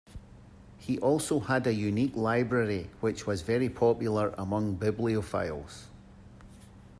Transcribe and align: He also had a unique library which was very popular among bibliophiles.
He 0.79 0.97
also 0.97 1.39
had 1.41 1.67
a 1.67 1.73
unique 1.75 2.15
library 2.15 2.89
which 3.01 3.27
was 3.27 3.43
very 3.43 3.69
popular 3.69 4.33
among 4.35 4.77
bibliophiles. 4.77 5.89